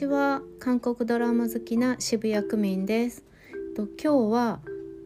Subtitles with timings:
[0.00, 3.22] ちは韓国ドラマ好きな渋谷区民です。
[3.76, 4.60] 今日は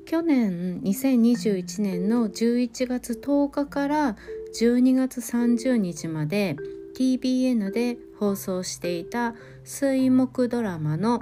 [0.06, 4.16] 去年2021年の11月10日から
[4.56, 6.54] 12月30日まで
[6.96, 11.20] TBN で放送していた水木ドラマの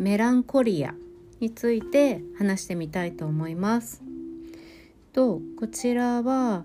[0.00, 0.92] メランコリア
[1.38, 4.02] について話してみたいと思います。
[5.12, 6.64] とこちらは、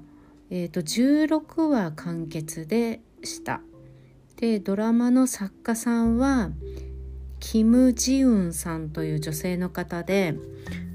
[0.49, 3.61] えーと、16話完結でした。
[4.37, 6.51] でドラマの作家さんは
[7.39, 10.35] キム・ジウンさんという女性の方で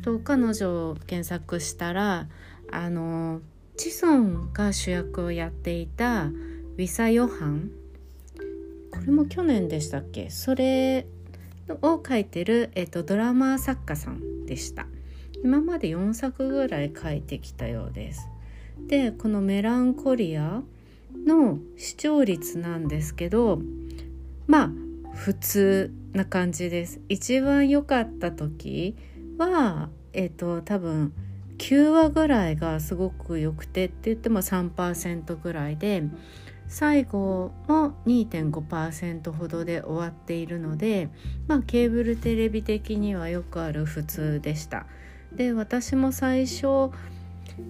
[0.03, 2.29] と彼女を検索したら
[2.71, 3.41] あの
[3.77, 7.71] チソンが主役をやっていたウィサ・ヨハン。
[8.93, 10.31] これも去年でしたっけ？
[10.31, 11.07] それ
[11.69, 14.87] を書いてる、えっと、ドラマ作家さんでした。
[15.43, 18.29] 今まで4作ぐらい書いてきたようです。
[18.87, 20.63] でこの「メランコリア」
[21.27, 23.61] の視聴率なんですけど
[24.47, 24.71] まあ
[25.15, 27.01] 普通な感じです。
[27.09, 28.97] 一番良かった時
[29.39, 31.13] はえっ、と多分
[31.59, 36.03] 9話ぐらいがすごく良くてって言っても3%ぐらいで
[36.67, 41.09] 最後も2.5%ほどで終わっているので
[41.47, 44.87] まあケーブルテレビ的にはよくある普通でした。
[45.33, 46.91] で私も最初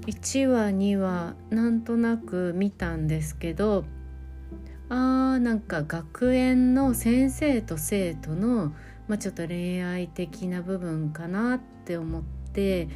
[0.07, 3.85] 1話2話なんとなく見たんですけど
[4.89, 8.75] あーなんか学園の先生と生徒の、
[9.09, 12.89] まあ、ちょっと恋愛的な部分かなって思って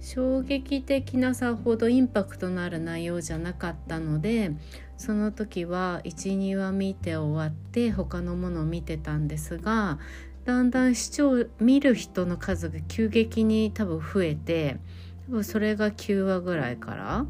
[0.00, 4.52] 衝撃的なさほどインパクトのある内容じゃなかったので
[4.98, 9.98] その時は12話見て終わって他のものを見てたんですが
[10.44, 14.76] だんだん視聴見る人の数が急激に多分増えて
[15.28, 17.26] 多分それが9話ぐらいから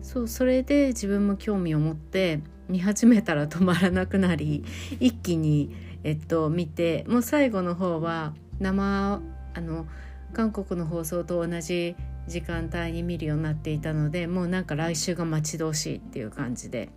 [0.00, 4.64] そうそれで自分も興味を持って見始めたら止まらなくなり
[5.00, 9.20] 一気に、えっと、見てもう最後の方は生
[9.54, 9.86] あの
[10.32, 11.94] 韓国の放送と同じ
[12.26, 16.88] 時間帯に見るようになっていたのでもうなんか来週が待ち遠しいっていう感じで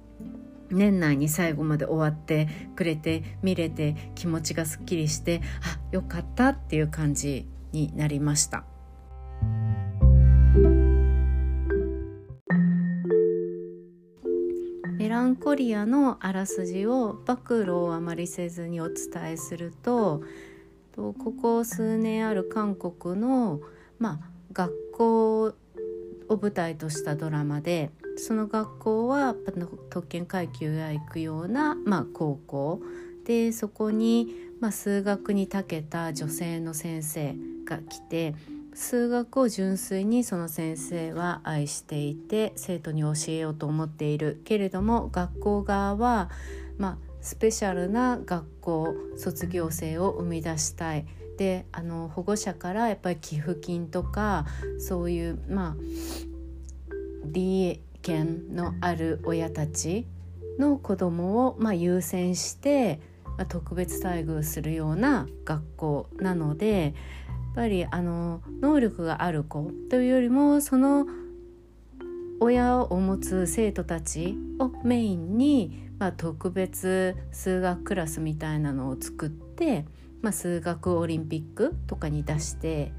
[0.69, 8.63] 年内に最後まで終わってくれて見れて気持ちがすっきりしてあよかったっていう感じになりました。
[15.25, 18.96] ンコリアのあらすじを暴露をあまりせずにお伝
[19.31, 20.22] えすると
[20.96, 23.59] ここ数年ある韓国の、
[24.00, 24.19] まあ、
[24.53, 25.44] 学校
[26.28, 29.35] を舞台としたドラマでその学校は
[29.90, 32.81] 特権階級が行くような、まあ、高校。
[33.25, 34.30] でそこに、
[34.62, 37.35] まあ、数学に長けた女性の先生
[37.66, 38.35] が来て
[38.75, 46.30] 数学を純粋にその先生は愛していて生徒に教えようと思っているけれども学校側は、
[46.78, 51.06] まあ、スペシャルな学校卒業生を生み出したい。
[51.38, 54.46] であの保護者からやっぱり寄付金とか
[54.80, 55.75] そういうまあ
[57.25, 60.06] 利権のある親たち
[60.59, 63.02] の子供をまあ優先して、
[63.50, 66.94] 特別待遇するような学校なので
[67.55, 71.07] ぱりあの能力がある子というよりもその
[72.39, 79.85] 親を持つ生徒たちをメインに、まあ、特別数学クラスみたいなのを作って、
[80.21, 82.91] まあ、数学オリンピックとかに出して、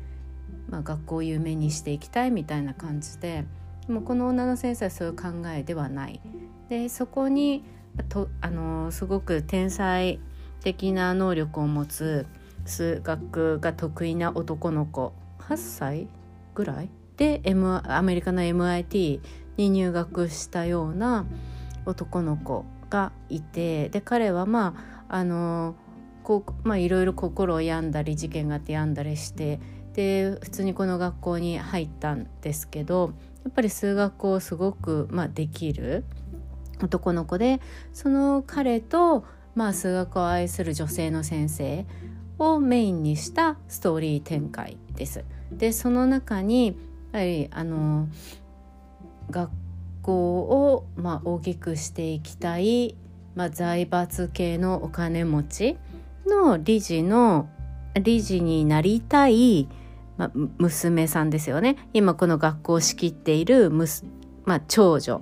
[0.69, 3.45] まあ、学校を有名にしていきたいみたいな感じで。
[3.89, 6.21] もうこの女の先生はそういう考えではない。
[6.69, 7.65] でそこに
[8.09, 10.19] とあのすごく天才
[10.61, 12.27] 的な能力を持つ
[12.67, 15.13] 数学が得意な男の子。
[15.41, 16.09] 8歳
[16.55, 16.91] ぐらい？
[17.17, 19.21] で、M、アメリカの MIT
[19.57, 21.25] に入学したような
[21.87, 24.75] 男の子がいてで彼はま
[25.09, 25.75] ああの
[26.23, 29.61] こうまあいろいろ心を病んだり事件があって病んだりして
[29.95, 33.13] で普通にこの学校に入ったんですけど
[33.45, 36.05] やっぱり数学をすごく、まあ、できる
[36.83, 37.61] 男の子で
[37.93, 39.25] その彼と、
[39.55, 41.87] まあ、数学を愛する女性の先生
[42.39, 45.25] をメインにしたストーリー展開です。
[45.53, 46.77] でその中に
[47.13, 48.09] やはりあの
[49.31, 49.51] 学
[50.03, 52.97] 校を、まあ、大きくしていきたい、
[53.35, 55.79] まあ、財閥系のお金持ち
[56.27, 57.49] の理事の
[57.95, 59.69] 理事になりたい
[60.17, 64.05] まあ、娘さんですよね今この学校を仕切っているむす、
[64.45, 65.21] まあ、長女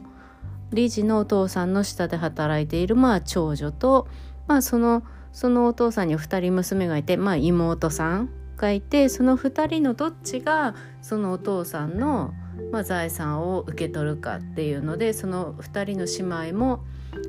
[0.72, 4.08] 理事のお父さんの下で働いている、まあ、長女と、
[4.46, 5.02] まあ、その
[5.34, 12.32] そのお父さんに2人娘がいて、まあ、妹さんがいてその2人のどっちがそのお父さんの、
[12.70, 16.84] まあ、財産を受け取るかっていうのでその2人の姉妹も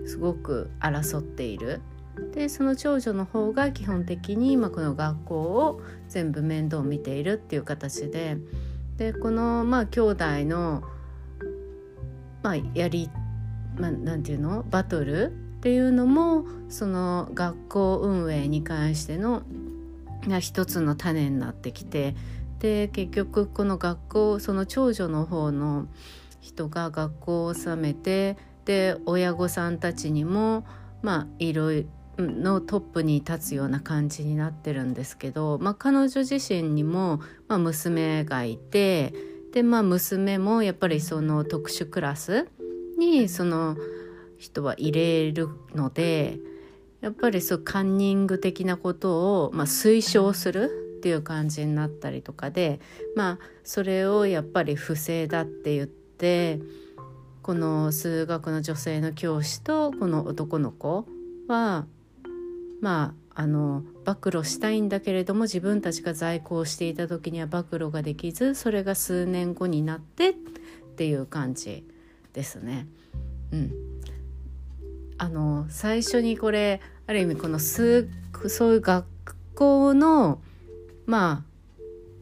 [0.06, 1.82] すごく争っている。
[2.34, 8.38] でその長女の方が基本的に、まあ、この学校を全部面倒を見ているっていう形で
[8.96, 10.82] でこのまあ兄弟の、
[12.42, 13.10] まあ、やり、
[13.78, 14.64] まあ、なんていうの？
[14.64, 19.42] バトルっていうのもその学校運営に関しての
[20.40, 22.16] 一つの種になってきて
[22.60, 25.88] で結局この学校その長女の方の
[26.40, 30.68] 人が学校を収めてで親御さんたちにも
[31.02, 31.88] まあいろい
[32.20, 39.16] ろのトップに立つような感じになってるんですけど、まあ、彼女自身にも、まあ、娘がいて
[39.52, 42.50] で、まあ、娘もやっぱりその特殊クラス
[43.00, 43.76] にその
[44.38, 46.38] 人は入れるので
[47.02, 52.80] やっぱりそうカンニング的なことを、まあ、推奨するっていう感じになったりとかで
[53.16, 56.60] まあそれをやっぱり不正だって言って
[57.44, 61.06] この数学の女性の教師とこの男の子
[61.48, 61.86] は
[62.82, 70.34] まああの暴露したいんだけれども自分たちが在校していた時には暴露ができずそれが数年後になってっ
[70.96, 71.84] ていう感じ
[72.34, 72.88] ですね。
[73.52, 73.72] うん、
[75.18, 78.10] あの最初にこれある意味この数
[78.48, 79.06] そういう学
[79.56, 80.42] 校の
[81.06, 81.46] ま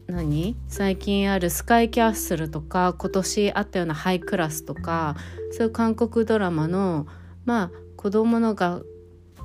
[0.08, 0.56] あ何？
[0.68, 5.16] 最近あるスカイキャッスルとか今年あったようなハイクラスとか
[5.52, 7.06] そういう韓国ドラマの
[7.44, 8.82] まあ子供のが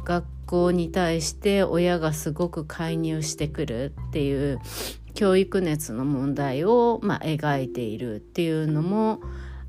[0.04, 4.60] 学校に対して親がすごく介入してくるっていう
[5.14, 9.22] 教育熱の問題を、まあ、描いているっていうのも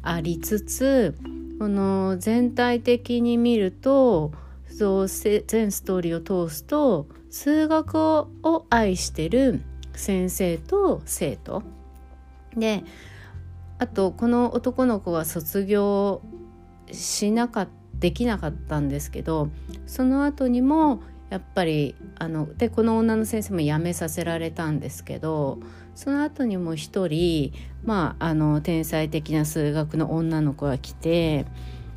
[0.02, 1.16] ありつつ
[1.60, 4.32] この全体的に見ると
[4.66, 9.60] そう全ストーリーを通すと数学を愛してる
[9.92, 11.62] 先生と生徒。
[12.56, 12.82] で
[13.76, 16.22] あとこの男の子は卒業
[16.92, 19.50] しなかできなかったんですけど
[19.86, 25.58] その後にもやっぱりあのでこの女の先生も辞めさせられたんですけど
[26.00, 27.52] その後にも一人
[27.84, 31.44] まああの天才的な数学の女の子が来て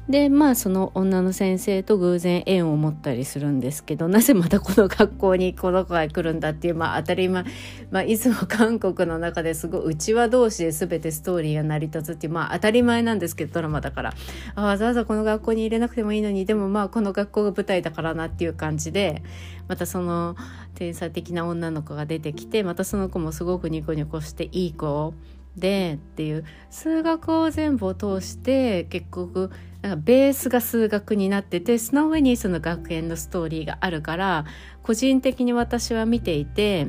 [0.10, 7.46] でまあその女の先生と偶然縁を持ったりするんですけどなぜまたこの学校にこの子が来るんだっていうまあ当たり前、
[7.90, 14.14] まあ、いつも韓国の中ですごいうちわ同士で全てストーリーが成り立つっていうまあ当たり前なんですけどドラマだから。
[14.56, 16.46] あわざわざこの学校に入れなくてもいいのに。
[16.46, 19.24] でもまあこの学校が舞台だからなっていう感じで
[19.70, 20.36] またその
[20.76, 25.14] 天才的な女の子が出てきてまたその子もすごくニコニコしていい子
[25.56, 29.52] でっていう数学を全部を通して結局
[29.98, 34.46] ベースが数学になっててその上にその学園のストーリーがあるから
[34.82, 36.88] 個人的に私は見ていて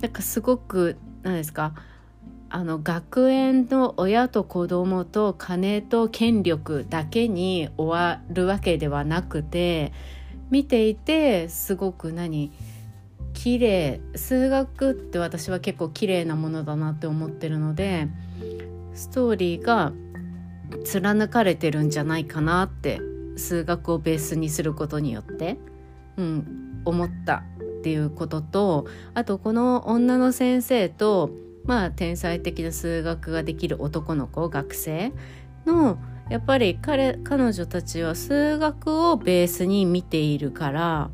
[0.00, 1.74] なんかすごく何ですか
[2.50, 9.92] あの学園の親と子供と金と権力だけに終わるわけではなくて
[10.50, 12.52] 見ていてすごく何
[13.32, 18.08] 綺麗数学って私は結構綺麗なものだなって思ってるので
[18.94, 19.92] ストーリーが
[20.84, 23.00] 貫かれてるんじゃないかなって
[23.36, 25.56] 数学をベースにすることによって、
[26.16, 27.44] うん、思った
[27.80, 31.30] っていうこととあとこの女の先生と
[31.64, 35.12] まあ天才的な数学ができる男の子学生
[35.66, 35.98] の
[36.28, 41.10] やっぱり彼彼女たちは数学をベースに見ているから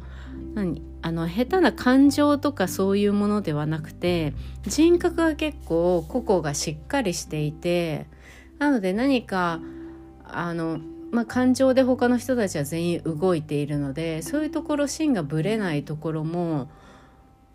[0.55, 8.07] 何あの下手な感情とかそういうものではなくて人格が結構個々がしっかりしていて
[8.59, 9.61] なので何か
[10.25, 16.71] あの、まあ、感情で他の人たちは全員動いているのでそういうところ芯がぶれないところも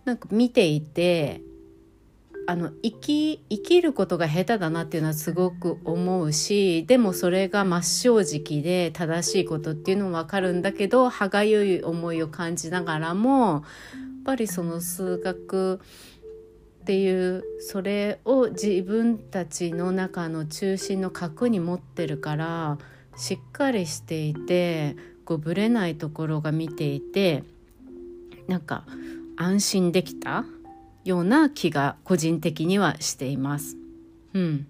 [0.06, 1.42] なんか見ていて
[2.46, 13.62] あの生き生きることが下手だなっていうのはすごく思うしでもそれが真っ正直で正しいことっていうのも分かるんだけど歯がゆい思いを感じながらもやっ
[14.26, 15.80] ぱりその数学
[16.84, 22.78] っていうそれを自分たちの中の中心の核に持ってるから
[23.16, 27.46] しっかりしていてこうぶれないところが見ていて
[28.50, 28.84] なんか
[29.38, 30.44] 安心できた
[31.06, 33.78] ような気が個人的にはしています。
[34.34, 34.68] うん、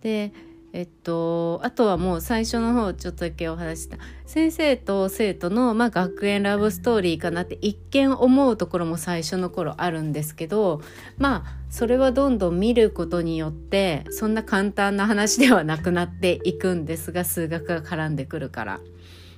[0.00, 0.32] で
[0.74, 10.80] えっと、あとはもう最初の方ちょっとだけお話した先生と生徒の、まあ、学園ラブストーリーかなって一見思うところも最初の頃あるんですけど
[11.18, 18.80] まあそれはどんどん見ることによってそんな簡単な話ではなくなっていくんですが数学が絡んでくるから。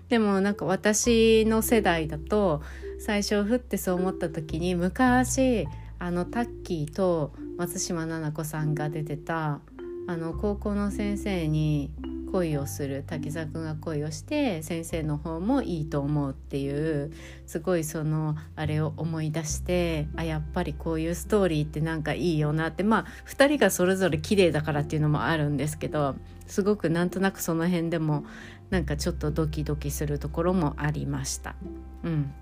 [0.09, 2.63] でもなんか私の世代だと
[3.01, 5.67] 最初ふってそう思った時に昔
[5.99, 9.61] あのタッキーと松島菜々子さんが出てた
[10.07, 11.91] あの高校の先生に
[12.35, 17.13] 恋をする滝沢君が恋をして先生の方もいいと思うっていう
[17.47, 26.17] すごいそのあれを思い出してあやっぱりこういうストーリーってなんかいいよなってまあ2人がそれぞれ綺麗だからっていうのもあるんですけど
[26.49, 28.25] すごくなんとなくその辺でも
[28.71, 31.55] なんかちょっとドキドキするところもありました。
[32.03, 32.35] うん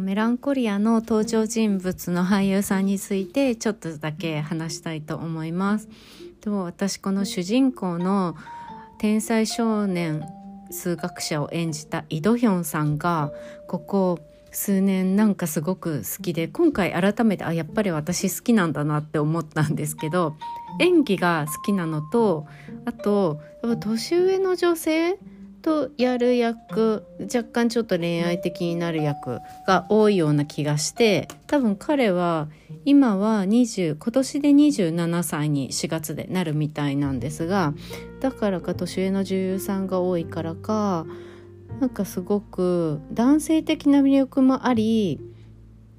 [0.00, 5.88] メランコリアの登場人物の俳優さんについてちょっとだけ話したいと思います。
[6.40, 8.34] と私この主人公の
[8.98, 10.24] 天才少年
[10.70, 13.32] 数学者を演じたイ・ドヒョンさんが
[13.68, 14.18] ここ
[14.52, 20.36] 数年なんかすごく好きで今回改めてあやっぱり私好きなんだなって思ったんですけど
[20.80, 22.46] 演技が好きなのと
[22.84, 23.40] あと
[23.80, 25.18] 年上の女性
[25.60, 32.48] とやる役若干ちょっと恋愛的になる役が多いような気がして多分彼は
[32.84, 37.74] 今は20今年で27歳に4月でなるみたいなんですが
[38.20, 41.06] だからか年上の女優さんが多いからか
[41.80, 45.20] なんかすごく男性的な魅力もあり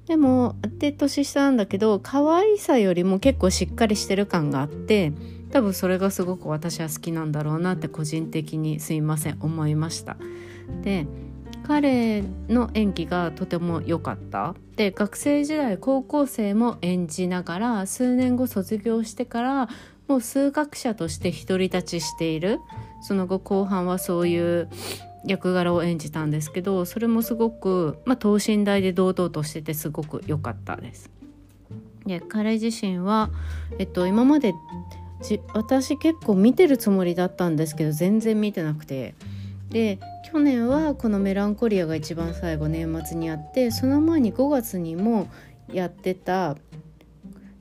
[0.06, 5.12] でもで年下なんだけど可愛さよりも結構しっかりしてる感があって
[5.52, 10.16] 多分それがすごく私は好きなんだろうなって個人的にすいません思いました。
[10.82, 11.06] で
[11.62, 14.54] 彼の演技がとても良かった。
[14.76, 19.68] で学生時代高校生も演じながら数年後卒業してから
[20.08, 22.58] もう数学者として独り立ちしている。
[23.02, 24.68] その後後半はそういう
[25.24, 31.10] 役柄を演じたんですけどそれもすごく、まあ、等身大で堂々としててすごく良かったです。
[32.06, 33.30] で彼自身は、
[33.78, 34.54] えっと、今まで
[35.54, 39.14] 私結構見てるつもりだったんですけど全然見てなくて
[39.70, 39.98] で
[40.30, 45.28] 去年はこの「メランコリア」が一番最後年末にやってその前に5月にも
[45.72, 46.56] やってた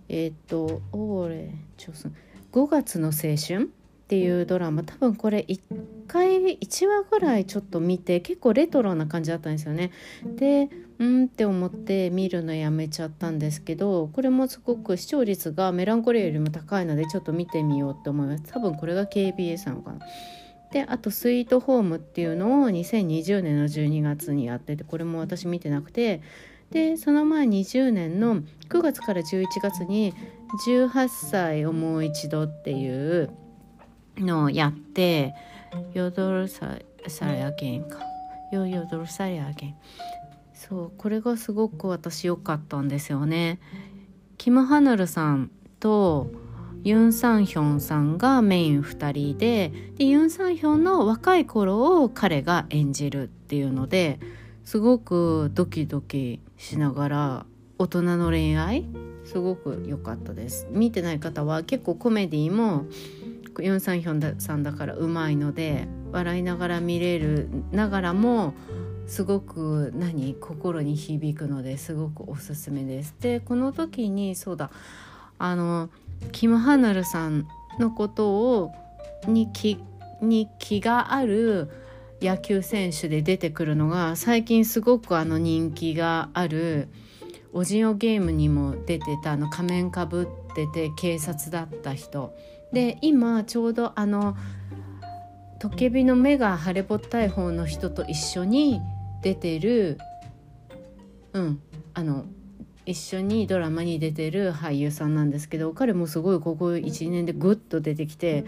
[0.10, 1.52] えっ、と「オーレ
[2.52, 5.62] 5月の青春」っていうドラマ多分これ1
[6.08, 9.92] 回1話ぐらいちょっと見て結構レトロな感じだったんですよね。
[10.36, 10.70] で
[11.02, 18.44] うんって思って見るのやめちゃったんですけどこれもすごく視聴率がメランコリアよりも高いのでちょっと見てみようって思います。
[18.54, 20.00] 多分これが KBS なのかな。
[20.72, 26.22] であと「スイートホーム」っていうのを2020年の12月にやっててこれも私見てなくて。
[26.70, 28.38] でその前20年の
[28.70, 30.14] 9月から11月に
[30.66, 33.30] 「18歳をもう一度」っていう
[34.18, 35.34] のをやって
[35.94, 36.78] 「ヨドルサ
[37.08, 38.00] サリアゲンか
[38.54, 39.76] 「ヨヨドルサリアゲン」
[40.72, 43.60] そうこれがすごく私良かったんですよね。
[44.38, 45.52] キム・ハヌルさん
[45.82, 46.32] と
[46.86, 54.22] ユン・サンヒョンさんがメイン2人ででユン・サンヒョンの若い頃を彼が演じるっていうので
[54.64, 57.46] すごくドキドキしながら
[57.78, 58.86] 大人の恋愛
[59.26, 62.86] すごく良かったです見てない方は結構コメディも
[63.60, 68.54] ユン・サンヒョンさんだからうまいので笑いながら見れるながらも
[69.08, 70.36] すごく何？
[70.36, 73.16] 心に響くのですごくおすすめです。
[73.20, 74.72] でこの時にそうだ。
[75.38, 75.90] あの
[76.32, 77.48] キム・ハナルさん
[77.80, 78.72] のことを
[79.28, 79.80] に気
[80.22, 81.70] に気がある
[82.22, 86.90] 野球選手で出てくるのが最近すごくあの人気がある
[87.54, 92.34] オジオゲームにも出てたあの仮面かぶってて警察だった人。
[92.72, 94.38] で今ちょうどあの
[95.62, 98.82] トケビの目が腫れぼったい方の人と一緒に
[99.22, 100.00] 出てる
[101.34, 101.62] うん
[101.94, 102.26] あの
[102.88, 108.44] 一緒にドラマに出てる俳優さんなんですけど彼もすごいここ1年でグッと出てきて、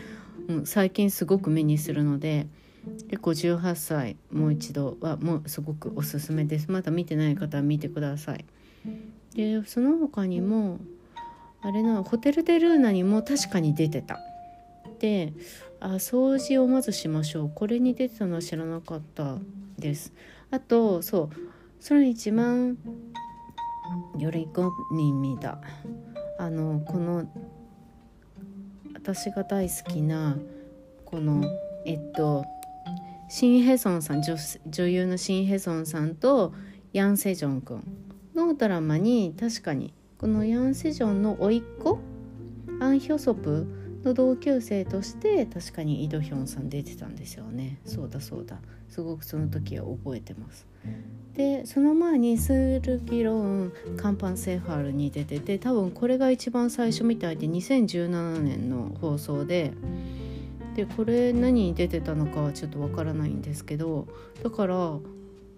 [0.47, 2.47] うん、最近すごく目にするので
[3.11, 6.71] 結構18歳もう一度はもうすごくおすすめです。
[6.71, 8.43] まだ見てない方は見てください。
[9.35, 10.79] でその他にも
[11.61, 14.19] あれなホテル・デ・ルーナにも確かに出てた。
[14.97, 15.33] で
[15.83, 17.51] あ掃除をまずしましょう。
[17.53, 19.35] これに出てたのは知らなかった
[19.77, 20.13] です。
[20.49, 21.29] あとそう。
[21.81, 22.77] それ一番
[24.17, 25.59] よりごに見た。
[26.39, 27.29] あのこの
[28.93, 30.37] 私が大好きな
[31.03, 31.43] この
[31.85, 32.45] えっと
[33.27, 34.37] シン・ヘソンさん女
[34.69, 36.53] 女優のシン・ヘソンさんと
[36.93, 37.83] ヤン・セジョン君
[38.33, 41.99] のドラマに確かにこのヤン・セジョンの甥っ子？
[42.79, 47.79] アン・ヒョソプの同級生として確かにイ・ドヒョンさん出てたんですよね。
[47.85, 48.57] そうだそうだ。
[48.89, 50.67] すごくその時は覚えてます。
[51.33, 59.73] でその前にスルギローンカンパンセーファールに出てて多分これが一番最初みたいで2017年の放送で。
[60.75, 64.07] でこれ何に出てたのかはちょっとわからないんですけど
[64.41, 64.97] だから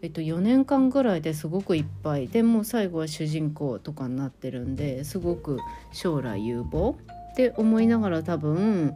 [0.01, 2.27] えっと、4年間ぐらいですごくいっぱい。
[2.27, 5.57] でもう最後は主人公とかになってるんですごく
[5.91, 6.95] 将来有望。
[7.35, 8.95] って思いながら多分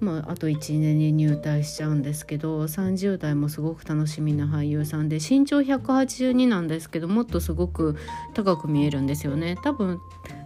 [0.00, 7.96] まあ、あと1年に入隊しちゃうんですけど30代もすごく楽しみな俳優さんで身長182なんですけどもっとすごく
[8.34, 9.56] 高く見えるんですよね。
[9.62, 10.00] 多分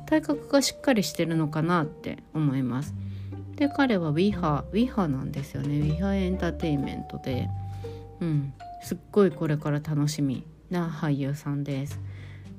[0.06, 2.94] 体格がしっかりしてるのかなって思います。
[3.56, 5.78] で彼はウィハウィハなんですよね。
[5.78, 7.48] ウィハエンターテインメントで。
[8.20, 8.52] うん。
[8.82, 12.00] すっごいこれから楽しみな俳優さんです。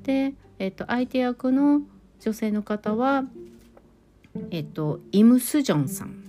[0.02, 1.82] で、えっと、相手役の
[2.20, 3.24] 女性の方は、
[4.50, 6.22] えっと、イム・スジョンさん。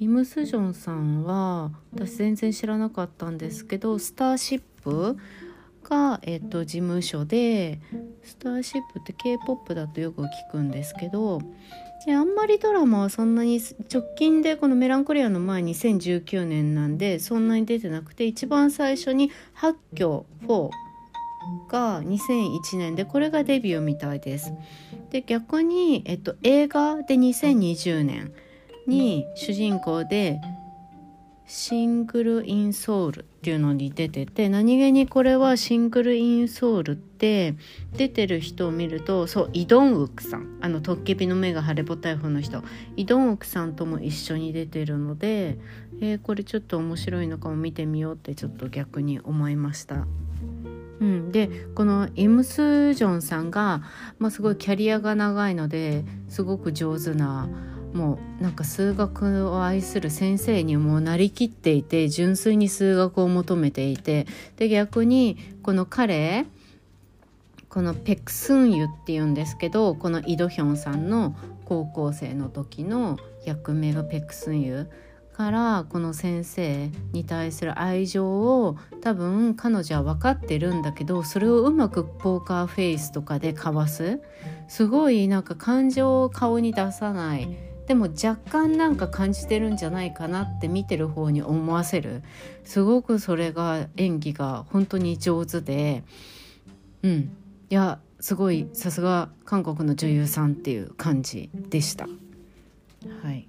[0.00, 5.16] イム・スジョンさんは私全然知らなかったんですけどスターシップ
[5.82, 7.80] が、えっと、事務所で
[8.22, 11.40] スターシップって k p o p だとよく聞くんですけど
[12.06, 13.60] であんまりドラマはそんなに
[13.92, 20.70] 直近でこの「メランコリア」の前2019年なんでそんなに出てなくて一番最初に「八挙4」
[21.68, 24.52] が2001年でこれがデビューみたいです。
[25.10, 28.32] で逆に、えっと、映画で2020年
[28.86, 30.40] に主人公で
[31.48, 37.54] シングルインソウルっていうのに出てて何気にこれはシングルインソウルって
[37.96, 42.62] 出てる人を見るとそうイ・ドンウクさんあのトッケビの目が腫れぼったい方の人
[42.96, 45.58] イ・ドンウクさんとも一緒に出てるので、
[46.02, 50.06] えー、これちょっと面白いのかも見てみようってちょっと逆に思いました。
[51.00, 53.82] うん、でこのイムスジョンさんが、
[54.18, 57.48] まあ、すごいキャリアが長いのですごく上手な
[57.92, 64.26] もうなんか数学を愛する先生にもなりきっていて純粋に数学を求めていて
[64.56, 66.46] で逆にこの彼
[67.68, 74.90] このペクスンユっていうんですけどこのイドヒョンさんの高校生の時の役名がペクスンユ。
[75.38, 84.20] からこの先生に対する愛情を多分彼女は分かってるんだけどそれをうまくポーカーフェイスとかでかわす。
[84.66, 87.56] すごいなんか感情を顔に出さない。
[87.86, 92.24] でも若干なんか感じてるんじゃないかなって見てる方に思わせる。
[92.64, 96.02] すごくそれが演技が本当に上手で。
[97.04, 97.30] うん。
[97.70, 102.08] いやすごいさすが韓国の女優さんっていう感じでした。
[103.22, 103.46] はい。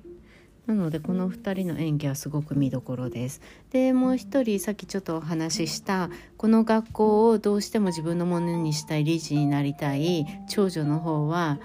[0.69, 3.41] なのでこの2人の演技はすごく見どころです。
[3.71, 11.59] でもう一人さっきちょっとお話ししたこの学校をどうしても自分のものにしたい理事になりたい長女の方は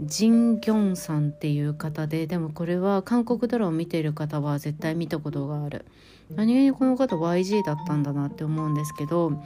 [0.00, 5.84] ジン・ギョンさんっていう方ででもこれは韓国ドラマを見ている方は絶対見たことがある
[6.34, 9.40] 何気にこの方 YG だったんだなって思うんですけど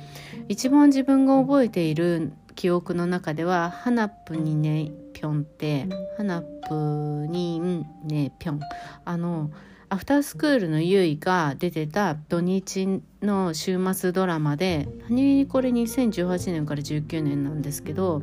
[0.48, 5.86] 一番自分が覚えている記憶の中では「ハナプにねぴょん」って
[6.18, 8.60] 「ハナプにねぴょん」
[9.06, 9.52] あの
[9.88, 18.22] アフタースクールのゆいが出てた土日の週末ドラマで何にこれ2018年から19年なんですけど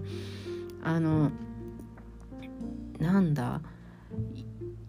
[0.84, 1.32] あの
[3.00, 3.62] なんだ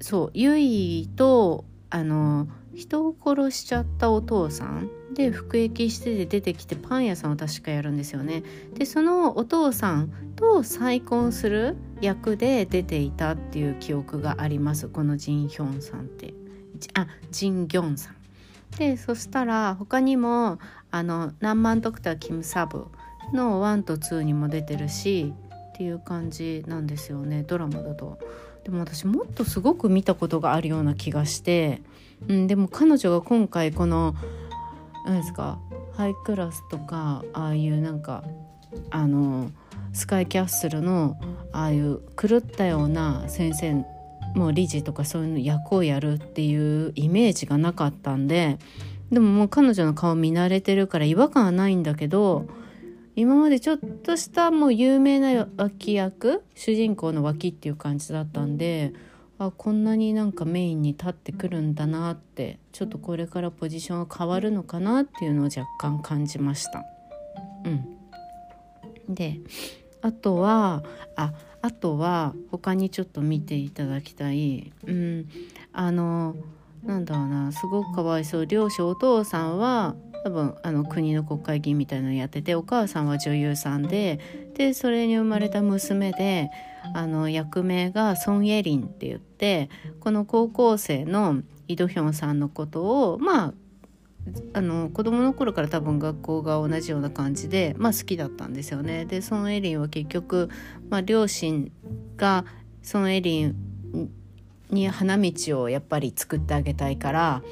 [0.01, 8.43] そうゆいとあの人を殺しちゃったお父さんで服役してて出てきてパン屋さんを確かやるんですよね。
[8.75, 16.35] でそのお父さんと再婚する役で出ていたっていう記憶がありますこのジン・ヒョンさんって
[16.93, 18.17] あジン・ギョンさん。
[18.77, 20.59] でそしたら他にも
[20.91, 22.85] あの「何万ドクターキム・サブ」
[23.33, 25.33] の1と2にも出てるし
[25.73, 28.19] っていう感じなんですよねドラマだと。
[28.65, 31.81] でも私もっとすごく見たことがあるような気がして、
[32.29, 34.15] うん、でも彼女が今回この
[35.07, 35.59] 何ですか？
[35.95, 38.23] ハイクラスとかああいうなんか
[38.91, 39.51] あの
[39.93, 41.17] スカイキャッスルの
[41.53, 43.85] ああいう狂ったような先生
[44.35, 48.59] もう理事とかそういうの役をやるっていうイメージがなかったんで
[49.11, 52.47] でももう彼女の顔見慣れてるから違和感はないんだけど
[53.15, 58.93] 今までちょっとしたもう有名な脇役主人公の脇っていう感じだったんで
[59.39, 66.85] あこんなになんかメインに立ってくるんだなってちょっとこれからポジションが変わるのかなっていうのを若干感じました。
[67.65, 69.41] うん、で
[70.01, 70.83] あとは
[71.17, 75.29] ああとは他にちょっと見ていただきたい、うん、
[75.73, 76.37] あの
[76.85, 78.47] なんだろうなすごくかわいそう。
[78.47, 84.21] 両親お父さんは多分あの国の国会議員みたいなのやっててお母さんは女優さんで
[84.55, 86.51] でそれに生まれた娘で
[86.95, 89.69] あの役名がソン・エリンって言って
[90.01, 93.55] この高校生のイ・ドヒョンさんのことをまあ
[94.55, 99.05] あの子供の頃から多分学校が同じような感じで、まあ、好きだったんですよね。
[99.05, 100.51] でソン・エリンは結局、
[100.91, 101.71] まあ、両親
[102.17, 102.45] が
[102.83, 103.55] ソン・エリン
[104.71, 107.43] に花道をやっぱり作ってあげたいから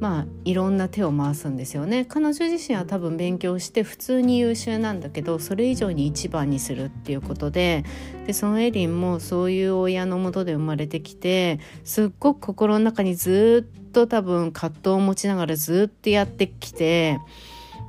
[0.00, 2.04] まあいろんな手を回すんですよね。
[2.04, 7.84] 彼女自身は多分勉強して普通に優秀なんだけどそれ以上に一番にするっていうことで
[8.26, 17.18] でそのエリンもそういう親のもとで生まれてきてすっごく心の中にずっと多分葛藤を持ちながらずっとやってきて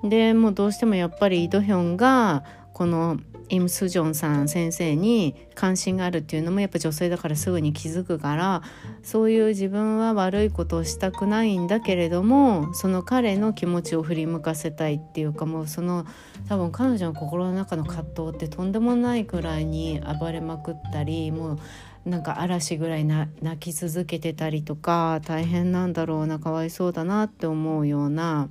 [0.04, 3.20] でもうどうしてもやっぱりイ・ドヒョンがこの
[3.50, 8.62] イム・スジョンさん先生に関心があるっていうのもやっぱ女性だからすぐに気づくから
[9.04, 16.06] そういう自分は悪いことをしたくないんだけれどもその彼の気持ちを振り向かせたいっていうかもうその
[16.50, 21.60] 多分彼女の心の中の葛藤ってとんでもないくらいに暴れまくったりもう
[22.08, 23.30] なんか嵐ぐらい泣
[23.60, 28.48] き続けてたりとか大変なんだろうなかわいそうだなって思うような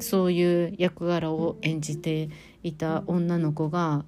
[0.00, 2.28] そういう役柄を演じて
[2.62, 4.04] いた女の子が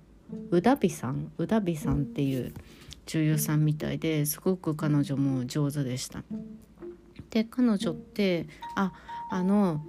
[0.51, 2.53] うだびさんうだびさんっていう
[3.07, 6.23] 女優さんみたいですごく彼女も上手でした。
[7.31, 8.93] で彼女ってあ
[9.31, 9.85] あの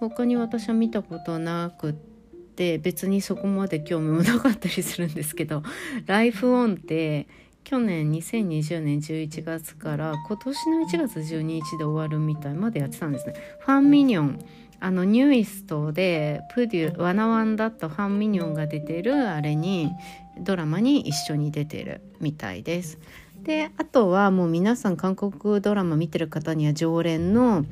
[0.00, 5.62] 他に私は見たことなくって別にそこまで興味もなかったりするんですけど
[6.06, 7.26] 「ライフオンって
[7.64, 13.34] 去年2020年11月から今年の1月12日で終わるみたいまでやってたんですね。
[13.60, 14.38] ファンミニョン
[14.84, 19.90] あのニューイストでプデュワナワンだったファン・ミニョンが出てるあれに
[20.38, 22.98] ドラマに一緒に出てるみたいです。
[23.42, 27.64] であとはもう皆さん韓国ドラマ見てる方には常連の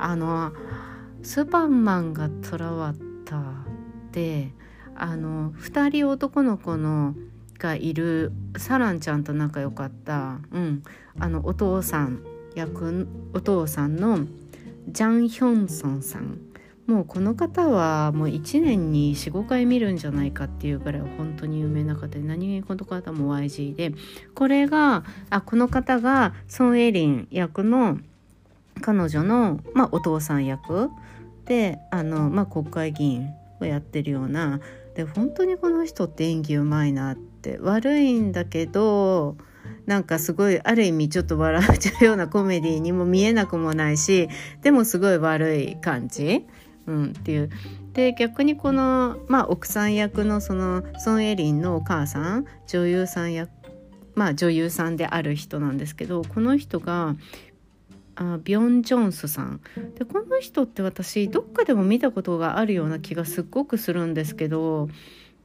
[0.00, 0.50] あの
[1.22, 3.44] スーパーマンが囚わった
[4.10, 4.50] で
[4.96, 7.14] あの2人男の子の
[7.60, 8.32] がいる。
[8.56, 10.82] サランちゃんと仲良かった、うん、
[11.20, 12.24] あのお父さん
[12.56, 14.18] 役お父さんの
[14.88, 16.45] ジャン・ヒョンソンさん
[16.86, 23.92] もうこの方はもう1年に45回見るんじゃないかっていうぐらい本当に有名な方で何気にこの方も YG で
[24.34, 27.98] これがあこの方がソン・エリン役の
[28.82, 30.90] 彼女の、まあ、お父さん役
[31.44, 34.60] であの、まあ、国会議員をやってるような
[34.94, 39.36] で本当にこの人って演技うまいなって悪いんだけど
[39.86, 44.28] なんかすごいある意味ちょっと笑っちゃうようなコメディにも見えなくもないし
[44.62, 46.44] でもすごい悪い感じ、
[46.86, 47.50] うん、っていう。
[47.92, 53.50] で逆にこの、まあ、奥さん役のそのソン・エリンのお母さん女優さん役
[54.14, 57.16] まあ女優さんである人なんですけどこの人が
[58.16, 59.60] あビョン・ジョンスさん。
[59.98, 64.88] でこの人って私どっかでも見たことがあるような気がすっごくするんですけど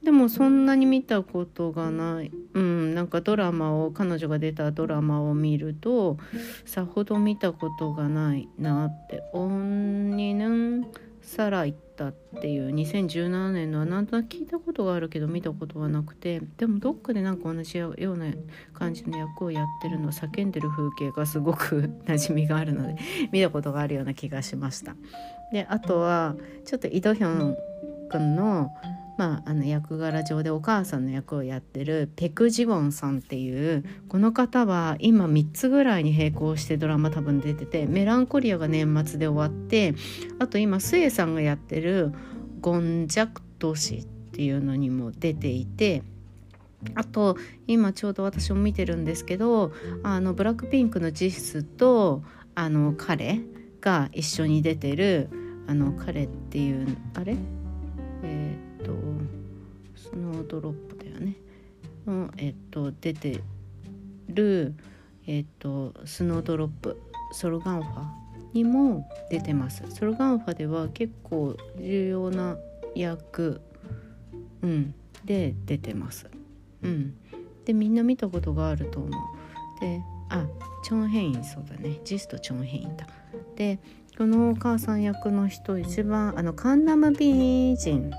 [0.02, 2.32] でもそんなに見たことがない。
[2.54, 6.16] うんなんかドラマを彼女が出たドラマを見ると
[6.64, 10.86] さほど見たことがないなって「オンニヌン
[11.22, 18.26] サラ行った」っていう2017年のはなんとなく聞いたことがあるけど見たことはなくてでもどっかでなんか同じような
[18.74, 22.96] 感じの役をやってるの叫んでる風景がすごく馴染みがあるので
[23.32, 24.94] 見たことがあるような気がしました。
[25.52, 27.56] であとはちょっとイ・ドヒョン
[28.10, 28.70] 君の
[29.18, 39.94] まあ、あの役柄上でお母さんの役をやってるペク・ジゴンさんっていうこの方は今3つぐらいに並行してドラマ多分出ててメランコリアが年末で終わって
[40.38, 42.12] あと今スエさんがやってる
[42.60, 46.02] ゴンジャクト氏っていうのにも出ていて
[46.94, 49.72] あと今ちょうど私も見てるんですけど
[50.02, 53.40] あのブラックピンクのジスとあの彼
[53.80, 55.28] が一緒に出てる
[55.68, 57.36] あの彼っていうあれ？
[58.24, 58.92] えーと
[59.94, 61.34] スノードロップだよね。
[62.06, 63.40] のえっと出て
[64.28, 64.74] る
[65.26, 67.00] えっとスノードロップ。
[67.34, 68.04] ソルガンファ
[68.52, 69.82] にも出てます。
[69.88, 72.58] ソルガンファでは結構重要な
[72.94, 73.60] 役。
[74.62, 74.94] うん。
[75.24, 76.30] で出てます。
[76.82, 77.14] うん。
[77.64, 79.10] でみんな見たことがあると思う。
[79.80, 80.46] であ
[80.84, 82.00] チョン・ヘインそうだね。
[82.04, 83.06] ジスト・チョン・ヘインだ。
[83.56, 83.78] で
[84.18, 88.10] このお母さん役の人一番あのカンナム美人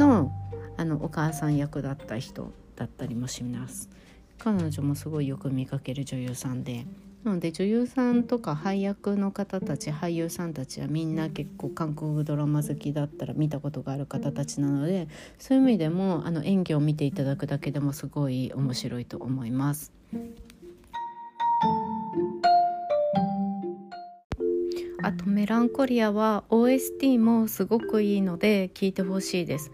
[0.00, 0.32] の
[0.78, 3.90] あのお母さん役だった人だったりもします。
[4.38, 6.86] 彼女もすごいよく見かける女優さんで。
[7.22, 15.06] なので女優さんとか配役の方たち俳優さんたちはみんな結構韓国ドラマ好きだったら見たことがある方たちなので
[15.38, 19.92] そういう意味でもあの演技を見ていただくだけでもすごい面白いと思います。
[25.02, 29.70] あとメランコリアは OST もすごくいいので聞いてほしいです。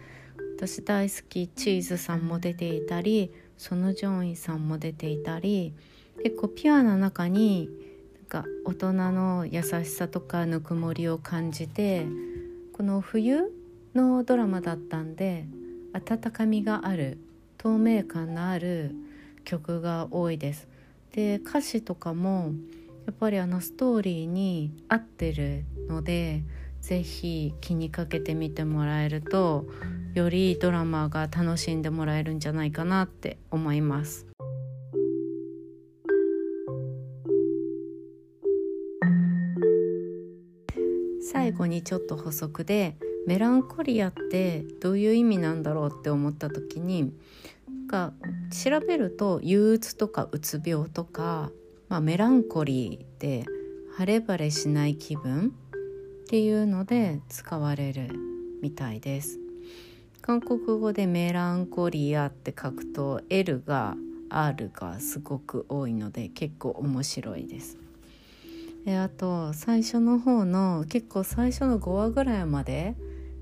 [0.59, 5.75] 私大好きチーズさんも出ていたりソノジョンイさんも出ていたり
[6.23, 7.69] 結構ピュアな中に
[8.15, 12.07] なんか大人の優しさとかぬくもりを感じて
[12.73, 13.53] この冬
[13.95, 15.47] のドラマだったんで
[15.93, 17.19] 温かみがある
[17.59, 18.95] 透明感のある
[19.45, 20.69] 曲が多いです。
[21.13, 22.53] で歌詞とかも
[23.05, 26.43] やっぱりあのストーリーに合ってるので
[26.87, 29.67] 是非気にかけてみてもらえると
[30.15, 34.29] よりドラマが楽しんでもらえるんじゃないかなって思います。
[41.21, 42.97] 最後にちょっと補足で
[43.27, 47.13] メランコリアってどういう意味なんだろうって思った時に
[47.89, 48.13] が
[48.53, 51.51] 調べると憂鬱とかうつ病とか、
[51.89, 53.45] まあ、メランコリーって
[53.97, 55.53] 晴れ晴れしない気分
[56.27, 58.11] っていうので使われる
[58.61, 59.39] みたいです。
[60.23, 63.95] 韓国語でメランコリアって書くと L が
[64.29, 67.79] R がすごく多いので結構面白いです。
[68.85, 72.97] であと最初の方の結構最初の5話ぐらいまで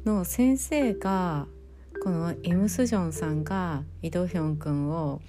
[0.05, 1.47] の先生が
[2.03, 5.23] このイム・スジョンさんがイ・ドヒョン君を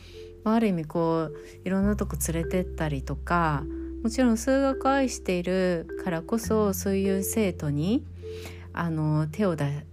[0.43, 3.63] ある意味こういろんなとこ連れてったりとか
[4.05, 8.05] もちろん数学を愛しているからこそそういう生徒に
[8.71, 9.83] あの手を出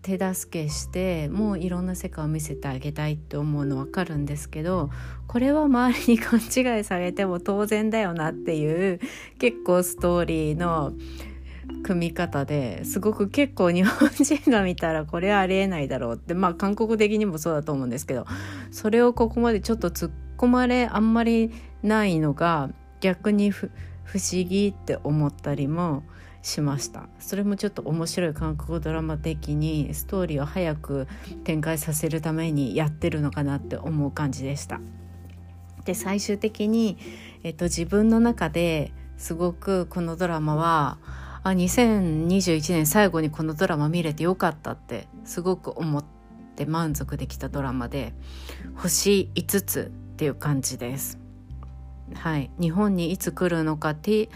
[0.00, 4.88] 手助けしてもういろんな世界を見せてあげたいって思うの分かるんですけど
[5.26, 9.00] これは周りに勘違いされても当然だよなっていう
[9.38, 10.94] 結構ストーリーの
[11.82, 18.24] 組み方ですごく結構日本人が見たらこれはありえないだろうってまあ韓国的にもそうだと思うんですけど
[18.70, 21.50] それをここまでちょっと突っ込まれあんまり
[21.82, 23.70] ないのが逆に不
[24.14, 26.02] 思議って思ったりも
[26.42, 31.06] しましたそれもちょっと面白い韓国ドラマ的にストーリーを早く
[31.44, 34.80] 展開させるためにやってるのかなって思う感じでした。
[35.84, 36.98] で最終的に、
[37.42, 40.98] えっと、自分の中ですごくこのドラマは
[41.42, 46.04] あ2021年最後にこのドラマ見れてよかったってすごく思っ
[46.56, 48.12] て満足できたドラマで
[48.76, 51.27] 星5つっていう感じです。
[52.14, 54.28] はい、日本にいつ来るのかって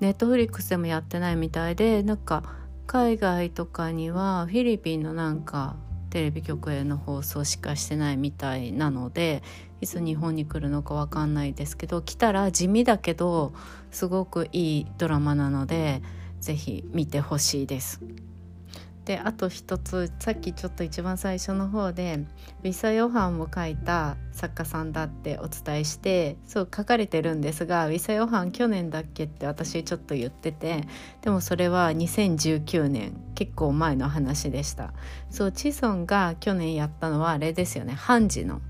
[0.00, 2.42] ネットフリックスでもやってないみたいでなんか
[2.86, 5.76] 海外とかにはフィリピンのなんか
[6.10, 9.42] テレビ局への放送しかしてないみたいなので
[9.80, 13.52] いつ日本に来るのか分かんないですけど来たら地味だけど
[13.90, 16.02] すごくいいドラマなので
[16.40, 18.00] ぜひ見てほしいです。
[19.06, 22.24] であと一つさっきちょっと一番最初の方で
[22.64, 30.88] ウィサ・ヨハンを書いた作家さんだってお伝えしてそう書かれてるんですがウィサ・ヨハン去年だっけって私ちょっと言ってて
[31.22, 34.92] でもそれは2019年結構前の話でした
[35.30, 38.60] そうチソンが去年やったのはあれですよねハンジの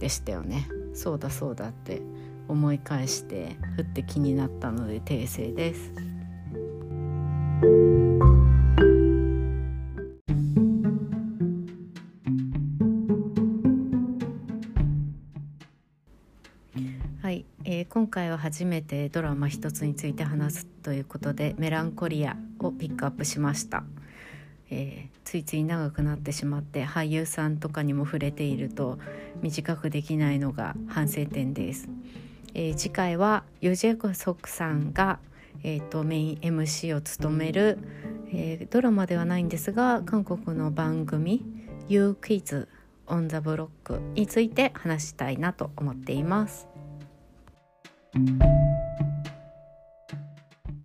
[0.00, 2.02] でしたよねそうだそうだって
[2.46, 7.97] 思い返してふって気になったので訂正です。
[18.08, 23.84] 今回は初めてドラマ一つについて話すということで「メランコリア」をピックアップしました、
[24.70, 28.98] えー、ついつい長くなってしまって俳優さんとかにも触れていると
[29.42, 31.90] 短くできないのが反省点です、
[32.54, 35.18] えー、次回はユジェクソクさんが
[35.62, 37.78] えーと、メイン MC を務める、
[38.32, 41.44] えー、ドラマではないんですが韓国の番組
[41.90, 42.68] 「You Quiz
[43.06, 46.77] on the Block」について話したいなと思っています。
[48.14, 48.67] Thank you.